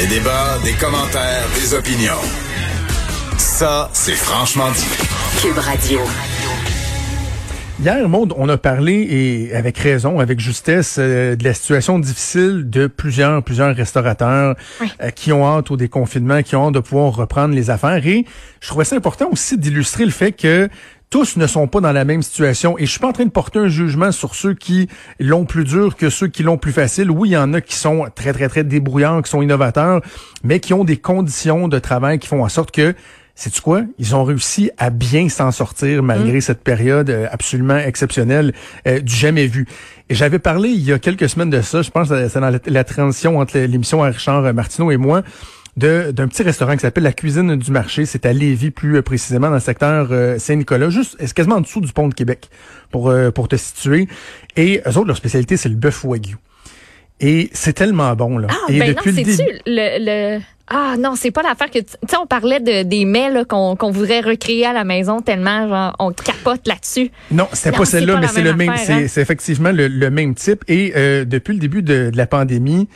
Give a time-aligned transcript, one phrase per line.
[0.00, 2.22] Des débats, des commentaires, des opinions.
[3.36, 4.86] Ça, c'est franchement dit.
[5.42, 6.00] Cube Radio.
[7.82, 12.70] Hier, Maud, on a parlé, et avec raison, avec justesse, euh, de la situation difficile
[12.70, 14.56] de plusieurs, plusieurs restaurateurs
[15.02, 18.06] euh, qui ont hâte au déconfinement, qui ont hâte de pouvoir reprendre les affaires.
[18.06, 18.24] Et
[18.60, 20.70] je trouvais ça important aussi d'illustrer le fait que
[21.10, 22.78] tous ne sont pas dans la même situation.
[22.78, 24.88] Et je suis pas en train de porter un jugement sur ceux qui
[25.18, 27.10] l'ont plus dur que ceux qui l'ont plus facile.
[27.10, 30.00] Oui, il y en a qui sont très, très, très débrouillants, qui sont innovateurs,
[30.44, 32.94] mais qui ont des conditions de travail qui font en sorte que
[33.34, 33.82] c'est tu quoi?
[33.98, 36.42] Ils ont réussi à bien s'en sortir malgré mm.
[36.42, 38.52] cette période euh, absolument exceptionnelle
[38.86, 39.66] euh, du jamais vu.
[40.10, 42.60] Et j'avais parlé il y a quelques semaines de ça, je pense que c'est dans
[42.66, 45.22] la, transition entre l'émission à Richard Martineau et moi,
[45.76, 48.06] d'un petit restaurant qui s'appelle la Cuisine du Marché.
[48.06, 51.92] C'est à Lévis, plus précisément dans le secteur Saint-Nicolas, juste c'est quasiment en dessous du
[51.92, 52.50] pont de Québec,
[52.90, 54.08] pour, pour te situer?
[54.56, 56.36] Et eux autres, leur spécialité, c'est le bœuf wagyu.
[57.20, 58.48] Et c'est tellement bon, là.
[58.50, 60.36] Ah, et ben non, c'est-tu le...
[60.36, 60.40] le...
[60.72, 63.90] Ah non, c'est pas l'affaire que tu sais on parlait de des mets qu'on qu'on
[63.90, 67.10] voudrait recréer à la maison tellement genre on capote là-dessus.
[67.32, 69.06] Non, c'était pas celle-là, mais c'est le même, hein.
[69.08, 70.62] c'est effectivement le, le, même type.
[70.68, 72.88] Et euh, depuis le début de, de la pandémie,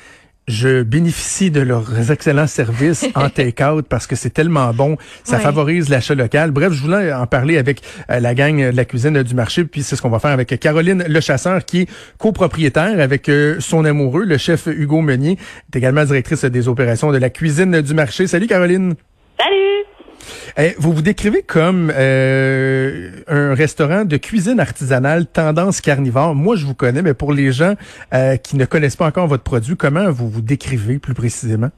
[0.46, 4.96] je bénéficie de leurs excellents services en take-out parce que c'est tellement bon.
[5.22, 6.50] Ça favorise l'achat local.
[6.50, 9.64] Bref, je voulais en parler avec euh, la gang de la cuisine du marché.
[9.64, 13.56] Puis c'est ce qu'on va faire avec Caroline Le Chasseur, qui est copropriétaire avec euh,
[13.60, 15.38] son amoureux, le chef Hugo Meunier,
[15.72, 18.26] est également directrice des opérations de la cuisine du marché.
[18.26, 18.94] Salut Caroline.
[19.38, 19.84] Salut.
[20.56, 26.34] Eh, vous vous décrivez comme euh, un restaurant de cuisine artisanale tendance carnivore.
[26.34, 27.74] Moi, je vous connais, mais pour les gens
[28.12, 31.70] euh, qui ne connaissent pas encore votre produit, comment vous vous décrivez plus précisément?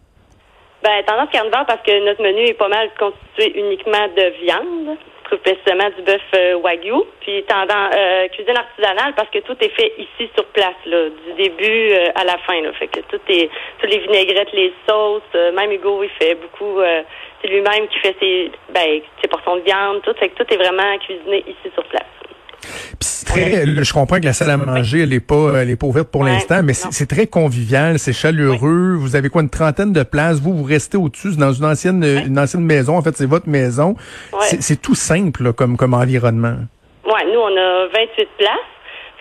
[0.82, 5.38] Ben, tendance carnivore parce que notre menu est pas mal constitué uniquement de viande, plus
[5.38, 7.94] précisément du bœuf euh, wagyu, puis tendance
[8.32, 12.60] cuisine artisanale parce que tout est fait ici sur place, du début à la fin.
[12.78, 16.80] Fait que tout est, tous les vinaigrettes, les sauces, même Hugo, il fait beaucoup
[17.46, 20.14] c'est lui-même qui fait ses, ben, ses portions de viande, tout.
[20.18, 22.02] Fait que tout est vraiment cuisiné ici sur place.
[23.26, 26.10] Très, je comprends que la salle à manger, elle est pas, elle est pas ouverte
[26.10, 28.94] pour l'instant, mais c'est très convivial, c'est chaleureux.
[28.98, 30.40] Vous avez quoi, une trentaine de places?
[30.40, 32.96] Vous, vous restez au-dessus, dans une ancienne, une ancienne maison.
[32.96, 33.94] En fait, c'est votre maison.
[34.40, 36.56] C'est tout simple, comme, comme environnement.
[37.04, 38.50] Ouais, nous, on a 28 places.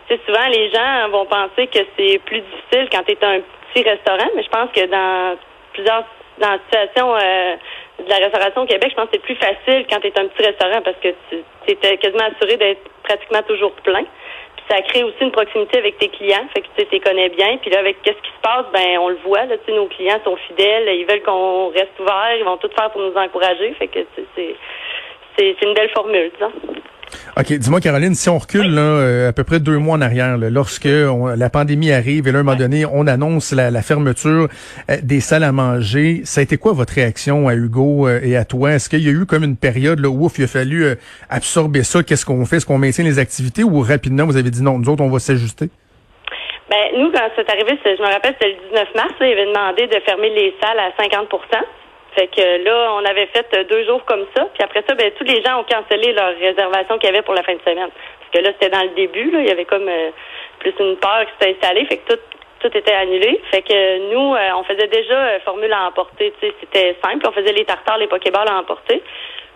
[0.08, 3.41] sais, souvent, les gens vont penser que c'est plus difficile quand tu es un
[3.74, 5.38] petit restaurant, mais je pense que dans
[5.74, 6.03] plusieurs,
[6.40, 7.56] dans la situation, euh,
[8.00, 10.28] de la restauration au Québec, je pense que c'est plus facile quand tu es un
[10.28, 14.04] petit restaurant parce que tu es quasiment assuré d'être pratiquement toujours plein.
[14.56, 17.58] Puis ça crée aussi une proximité avec tes clients, fait que tu les connais bien.
[17.58, 19.46] Puis là, avec qu'est-ce qui se passe, ben on le voit.
[19.46, 23.02] Là, nos clients sont fidèles, ils veulent qu'on reste ouvert, ils vont tout faire pour
[23.02, 23.74] nous encourager.
[23.74, 24.00] Fait que
[24.36, 24.56] c'est
[25.38, 26.51] c'est une belle formule, disons.
[27.38, 30.38] OK, dis-moi, Caroline, si on recule là, euh, à peu près deux mois en arrière,
[30.38, 34.47] lorsque la pandémie arrive et là, à un moment donné, on annonce la, fermeture
[34.90, 38.35] euh, des salles à manger, ça a été quoi votre réaction à Hugo euh, et
[38.35, 38.73] à toi?
[38.73, 40.85] Est-ce qu'il y a eu comme une période là, où il a fallu
[41.29, 42.03] absorber ça?
[42.03, 42.57] Qu'est-ce qu'on fait?
[42.57, 45.19] Est-ce qu'on maintient les activités ou rapidement, vous avez dit non, nous autres, on va
[45.19, 45.69] s'ajuster?
[46.69, 49.88] Ben, nous, quand c'est arrivé, je me rappelle, c'était le 19 mars, il avait demandé
[49.88, 51.29] de fermer les salles à 50
[52.16, 54.48] fait que là, on avait fait deux jours comme ça.
[54.53, 57.34] Puis après ça, ben, tous les gens ont cancellé leur réservation qu'il y avait pour
[57.34, 57.90] la fin de semaine.
[57.92, 60.12] Parce que là, c'était dans le début, là, il y avait comme euh,
[60.59, 61.86] plus une peur qui s'était installée.
[61.86, 62.22] Fait que tout,
[62.62, 63.42] tout était annulé.
[63.52, 66.34] Fait que nous, euh, on faisait déjà euh, formule à emporter.
[66.40, 67.28] C'était simple.
[67.28, 69.03] On faisait les tartares, les pokéballs à emporter.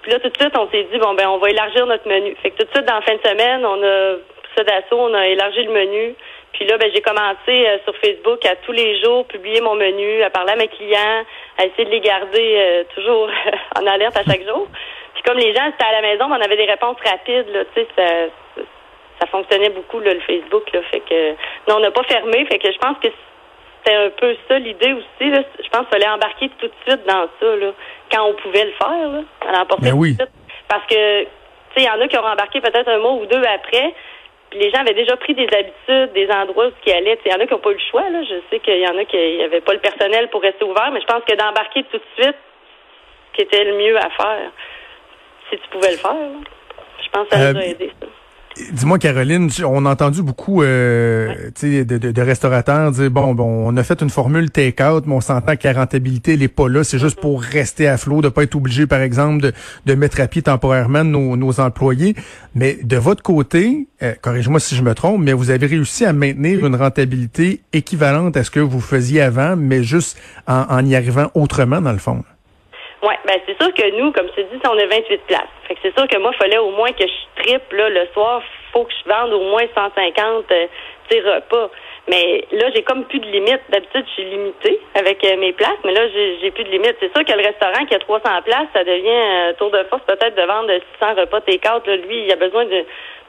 [0.02, 2.36] Puis là, tout de suite, on s'est dit, bon, ben, on va élargir notre menu.
[2.41, 4.16] Fait que tout de suite, dans la fin de semaine, on a,
[4.58, 6.16] ça d'assaut, on a élargi le menu.
[6.54, 10.30] Puis là, ben, j'ai commencé sur Facebook à tous les jours publier mon menu, à
[10.30, 11.24] parler à mes clients,
[11.58, 13.30] à essayer de les garder euh, toujours
[13.80, 14.68] en alerte à chaque jour.
[15.14, 17.82] Puis comme les gens étaient à la maison, on avait des réponses rapides, là, tu
[17.82, 18.64] sais, ça,
[19.20, 21.32] ça fonctionnait beaucoup le Facebook, là, fait que
[21.68, 23.09] non, on n'a pas fermé, fait que je pense que
[23.84, 25.30] c'était un peu ça l'idée aussi.
[25.30, 25.44] Là.
[25.62, 27.72] Je pense qu'il fallait embarquer tout de suite dans ça, là,
[28.12, 30.18] quand on pouvait le faire, là, à l'emporter ben oui.
[30.68, 31.28] Parce que tu
[31.76, 33.94] sais, il y en a qui ont embarqué peut-être un mois ou deux après,
[34.50, 37.20] puis les gens avaient déjà pris des habitudes, des endroits où ils allaient.
[37.26, 38.10] Il y en a qui n'ont pas eu le choix.
[38.10, 38.24] Là.
[38.24, 41.02] Je sais qu'il y en a qui n'avaient pas le personnel pour rester ouvert, mais
[41.02, 42.38] je pense que d'embarquer tout de suite,
[43.34, 44.52] qui était le mieux à faire,
[45.50, 46.16] si tu pouvais le faire,
[47.03, 47.91] je pense que ça nous a euh, aidé.
[48.00, 48.08] Ça.
[48.73, 53.78] Dis-moi, Caroline, on a entendu beaucoup euh, de, de, de, restaurateurs dire bon, bon, on
[53.78, 56.84] a fait une formule take-out, mais on s'entend que la rentabilité n'est pas là.
[56.84, 57.22] C'est juste mm-hmm.
[57.22, 59.53] pour rester à flot, de pas être obligé, par exemple, de,
[59.85, 62.16] de mettre à pied temporairement nos, nos employés.
[62.56, 66.14] Mais de votre côté, euh, corrige-moi si je me trompe, mais vous avez réussi à
[66.14, 70.17] maintenir une rentabilité équivalente à ce que vous faisiez avant, mais juste
[70.47, 72.23] en, en y arrivant autrement, dans le fond.
[73.01, 75.47] Oui, ben c'est sûr que nous, comme tu dis, on a 28 places.
[75.67, 78.07] Fait que c'est sûr que moi, il fallait au moins que je triple là, le
[78.13, 78.41] soir,
[78.73, 80.67] faut que je vende au moins 150 euh,
[81.09, 81.69] repas.
[82.09, 83.61] Mais là, j'ai comme plus de limite.
[83.69, 86.97] D'habitude, je suis limitée avec euh, mes places, mais là, j'ai plus de limite.
[86.99, 90.35] C'est sûr que le restaurant qui a 300 places, ça devient tour de force peut-être
[90.35, 91.87] de vendre 600 repas take-out.
[91.87, 92.84] Lui, il a besoin de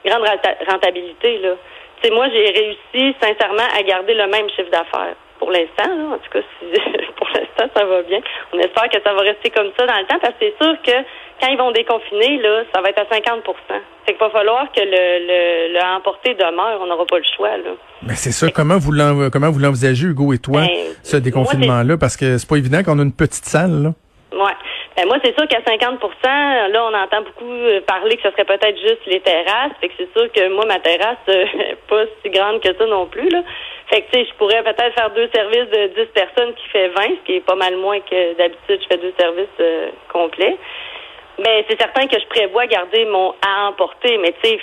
[0.05, 0.27] grande
[0.67, 1.37] rentabilité.
[1.37, 1.55] Là.
[2.11, 6.13] moi, j'ai réussi sincèrement à garder le même chiffre d'affaires pour l'instant.
[6.13, 6.45] En tout cas,
[7.17, 8.19] pour l'instant, ça va bien.
[8.53, 10.75] On espère que ça va rester comme ça dans le temps parce que c'est sûr
[10.83, 10.91] que
[11.41, 13.41] quand ils vont déconfiner, là, ça va être à 50
[14.05, 14.93] C'est qu'il va falloir que le,
[15.25, 16.79] le, le emporter demeure.
[16.79, 17.57] On n'aura pas le choix.
[17.57, 17.71] Là.
[18.03, 18.51] Mais c'est ça.
[18.51, 18.91] Comment vous
[19.31, 20.69] comment vous l'envisagez, Hugo et toi, ben,
[21.01, 21.97] ce déconfinement-là?
[21.97, 23.81] Parce que c'est pas évident qu'on a une petite salle.
[23.81, 23.89] Là.
[24.33, 24.53] Ouais.
[24.95, 28.45] Ben moi, c'est sûr qu'à 50% là, on entend beaucoup euh, parler que ce serait
[28.45, 29.71] peut-être juste les terrasses.
[29.79, 31.45] Fait que c'est sûr que moi, ma terrasse euh,
[31.89, 33.29] pas si grande que ça non plus.
[33.29, 33.41] Là.
[33.91, 36.87] Fait que tu sais, je pourrais peut-être faire deux services de 10 personnes qui fait
[36.87, 40.57] 20, ce qui est pas mal moins que d'habitude, je fais deux services euh, complets.
[41.39, 44.59] Mais c'est certain que je prévois garder mon à emporter, mais tu sais,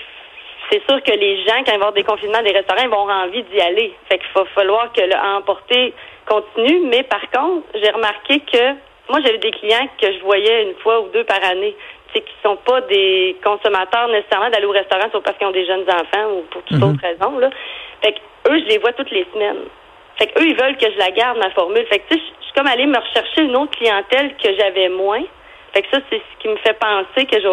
[0.70, 3.02] c'est sûr que les gens, quand ils vont avoir des confinements des restaurants, ils vont
[3.02, 3.94] avoir envie d'y aller.
[4.08, 5.92] Fait qu'il va falloir que le à emporter
[6.26, 6.80] continue.
[6.86, 8.74] Mais par contre, j'ai remarqué que
[9.10, 11.74] moi, j'avais des clients que je voyais une fois ou deux par année,
[12.12, 15.84] qui sont pas des consommateurs nécessairement d'aller au restaurant, sauf parce qu'ils ont des jeunes
[15.88, 16.90] enfants ou pour toutes mhm.
[16.90, 17.38] autres raisons.
[17.38, 17.50] Là.
[18.02, 18.18] Fait que
[18.50, 19.64] eux, je les vois toutes les semaines.
[20.16, 21.86] Fait que eux, ils veulent que je la garde, ma formule.
[21.86, 24.88] Fait que tu sais, je suis comme allée me rechercher une autre clientèle que j'avais
[24.88, 25.22] moins.
[25.72, 27.48] Fait que ça, c'est ce qui me fait penser que je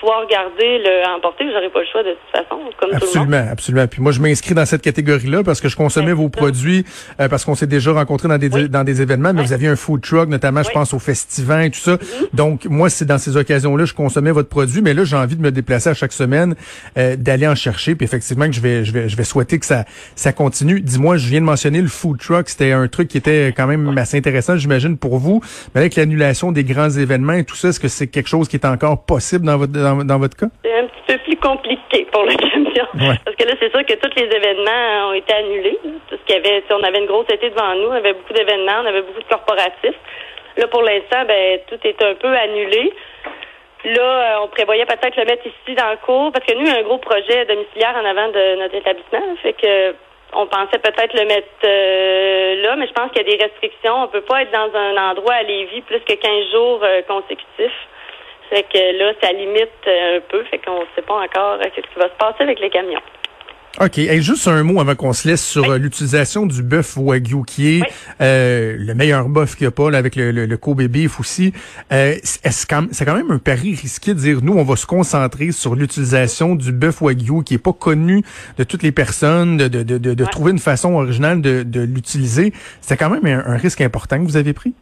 [0.00, 3.38] pouvoir garder le emporter, j'aurais pas le choix de toute façon, comme absolument, tout le
[3.38, 3.48] monde.
[3.52, 6.84] Absolument, Puis moi, je m'inscris dans cette catégorie-là parce que je consommais vos produits
[7.20, 9.76] euh, parce qu'on s'est déjà rencontrés dans des dans des événements, mais vous aviez un
[9.76, 11.96] food truck, notamment, je pense au festival et tout ça.
[11.96, 12.34] Mm-hmm.
[12.34, 15.42] Donc moi, c'est dans ces occasions-là, je consommais votre produit, mais là, j'ai envie de
[15.42, 16.54] me déplacer à chaque semaine,
[16.96, 19.66] euh, d'aller en chercher, puis effectivement que je vais je vais je vais souhaiter que
[19.66, 19.84] ça
[20.16, 20.80] ça continue.
[20.80, 23.96] Dis-moi, je viens de mentionner le food truck, c'était un truc qui était quand même
[23.98, 25.42] assez intéressant, j'imagine pour vous,
[25.74, 28.56] mais avec l'annulation des grands événements et tout ça, est-ce que c'est quelque chose qui
[28.56, 30.46] est encore possible dans votre dans votre cas?
[30.80, 32.86] un petit peu plus compliqué pour le camion.
[33.24, 35.78] Parce que là, c'est sûr que tous les événements ont été annulés.
[36.08, 38.32] Tout ce qu'il y avait, on avait une grosse été devant nous, on avait beaucoup
[38.32, 39.98] d'événements, on avait beaucoup de corporatifs.
[40.56, 42.92] Là, pour l'instant, ben, tout est un peu annulé.
[43.84, 46.68] Là, euh, on prévoyait peut-être le mettre ici dans le cours, parce que nous, il
[46.68, 49.22] y a un gros projet domiciliaire en avant de notre établissement.
[49.42, 49.94] Fait que
[50.32, 54.04] on pensait peut-être le mettre euh, là, mais je pense qu'il y a des restrictions.
[54.04, 57.88] On peut pas être dans un endroit à Lévis plus que 15 jours euh, consécutifs.
[58.50, 60.42] Fait que là, ça limite euh, un peu.
[60.50, 63.00] Fait qu'on ne sait pas encore euh, ce qui va se passer avec les camions.
[63.80, 63.98] OK.
[63.98, 67.78] Et juste un mot avant qu'on se laisse sur euh, l'utilisation du bœuf Wagyu, qui
[67.78, 67.82] est
[68.18, 71.52] le meilleur bœuf qu'il n'y a pas, là, avec le, le, Kobe beef aussi.
[71.92, 75.76] Euh, c'est quand même un pari risqué de dire, nous, on va se concentrer sur
[75.76, 78.24] l'utilisation du bœuf Wagyu, qui est pas connu
[78.58, 82.52] de toutes les personnes, de, de, de, de trouver une façon originale de, de l'utiliser?
[82.80, 84.74] C'est quand même un risque important que vous avez pris?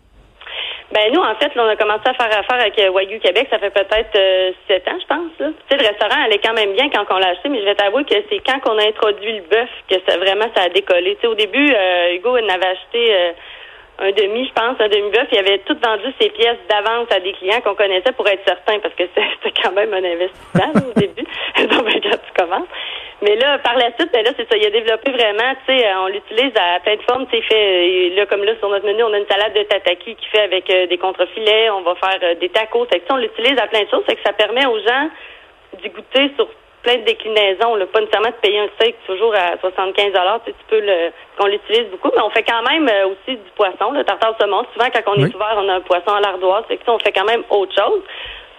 [0.90, 3.58] Ben nous, en fait, on a commencé à faire affaire avec euh, Wagyu Québec, ça
[3.58, 5.30] fait peut-être euh, sept ans, je pense.
[5.36, 7.74] Tu sais, le restaurant allait quand même bien quand on l'a acheté, mais je vais
[7.74, 11.16] t'avouer que c'est quand on a introduit le bœuf que ça vraiment ça a décollé.
[11.16, 13.34] Tu sais, au début, euh, Hugo il avait acheté
[13.98, 15.28] un demi, je pense, un demi-bœuf.
[15.32, 18.78] Il avait tout vendu ses pièces d'avance à des clients qu'on connaissait pour être certain,
[18.78, 21.26] parce que c'était quand même un investissement au début.
[21.68, 22.68] Donc, ben, quand tu commences.
[23.20, 24.56] Mais là, par la suite, ben là, c'est ça.
[24.56, 27.26] Il a développé vraiment, tu sais, on l'utilise à plein de formes.
[27.26, 30.14] Tu sais, fait, là, comme là, sur notre menu, on a une salade de tataki
[30.14, 31.70] qui fait avec euh, des contrefilets.
[31.70, 32.86] On va faire euh, des tacos.
[32.86, 34.04] Fait que, on l'utilise à plein de choses.
[34.08, 35.10] C'est que ça permet aux gens
[35.82, 36.48] d'y goûter sur
[36.82, 37.74] plein de déclinaisons.
[37.74, 37.86] Là.
[37.86, 40.12] Pas nécessairement de payer un steak toujours à 75
[40.46, 43.50] tu, tu peux le, qu'on l'utilise beaucoup, mais on fait quand même euh, aussi du
[43.56, 44.64] poisson, le tartare saumon.
[44.72, 46.64] Souvent, quand on est ouvert, on a un poisson à l'ardoise.
[46.68, 48.02] Fait que, on fait quand même autre chose.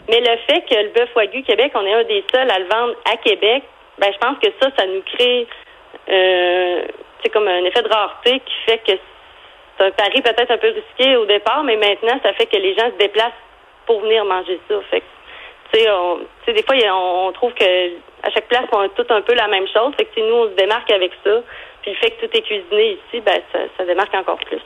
[0.10, 2.66] Mais le fait que le bœuf Wagyu Québec, on est un des seuls à le
[2.66, 3.64] vendre à Québec,
[4.00, 5.48] ben je pense que ça, ça nous crée
[6.10, 6.84] euh,
[7.34, 8.94] comme un effet de rareté qui fait que
[9.78, 12.76] c'est un pari peut-être un peu risqué au départ, mais maintenant, ça fait que les
[12.76, 13.32] gens se déplacent
[13.86, 14.76] pour venir manger ça.
[14.90, 15.04] Fait
[15.72, 15.80] tu
[16.46, 17.64] sais, des fois, on, trouve que
[18.24, 19.94] à chaque place, on a tout un peu la même chose.
[19.98, 21.42] Fait que nous, on se démarque avec ça.
[21.82, 24.62] Puis le fait que tout est cuisiné ici, ben, ça, ça démarque encore plus.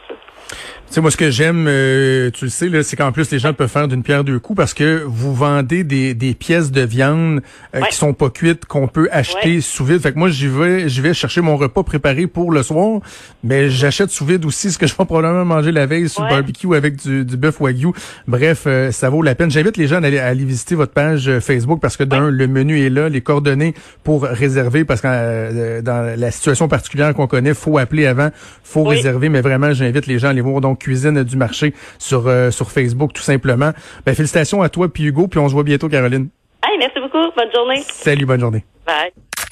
[0.49, 3.39] Tu sais, moi, ce que j'aime, euh, tu le sais, là, c'est qu'en plus, les
[3.39, 6.81] gens peuvent faire d'une pierre deux coups parce que vous vendez des, des pièces de
[6.81, 7.41] viande
[7.73, 10.01] euh, qui sont pas cuites, qu'on peut acheter sous vide.
[10.01, 12.99] Fait que moi, j'y vais, j'y vais chercher mon repas préparé pour le soir,
[13.43, 16.29] mais j'achète sous vide aussi ce que je vais probablement manger la veille sur le
[16.29, 17.91] barbecue avec du, du bœuf wagyu.
[18.27, 19.49] Bref, euh, ça vaut la peine.
[19.49, 22.47] J'invite les gens à aller, à aller, visiter votre page Facebook parce que d'un, le
[22.47, 27.53] menu est là, les coordonnées pour réserver parce que dans la situation particulière qu'on connaît,
[27.53, 28.29] faut appeler avant,
[28.63, 32.27] faut réserver, mais vraiment, j'invite les gens à aller voir donc cuisine du marché sur
[32.27, 33.71] euh, sur Facebook tout simplement.
[34.05, 36.29] Ben félicitations à toi puis Hugo puis on se voit bientôt Caroline.
[36.63, 37.29] Hey, merci beaucoup.
[37.35, 37.83] Bonne journée.
[37.91, 38.63] Salut, bonne journée.
[38.85, 39.11] Bye.